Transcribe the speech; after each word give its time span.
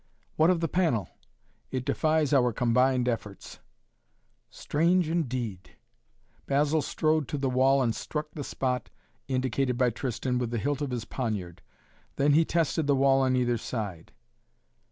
"What 0.35 0.49
of 0.49 0.61
the 0.61 0.67
panel?" 0.67 1.09
"It 1.69 1.85
defies 1.85 2.33
our 2.33 2.51
combined 2.51 3.07
efforts." 3.07 3.59
"Strange, 4.49 5.07
indeed." 5.07 5.75
Basil 6.47 6.81
strode 6.81 7.27
to 7.27 7.37
the 7.37 7.51
wall 7.51 7.83
and 7.83 7.93
struck 7.95 8.31
the 8.33 8.43
spot 8.43 8.89
indicated 9.27 9.77
by 9.77 9.91
Tristan 9.91 10.39
with 10.39 10.49
the 10.49 10.57
hilt 10.57 10.81
of 10.81 10.89
his 10.89 11.05
poniard. 11.05 11.61
Then 12.15 12.33
he 12.33 12.45
tested 12.45 12.87
the 12.87 12.95
wall 12.95 13.21
on 13.21 13.35
either 13.35 13.59
side. 13.59 14.11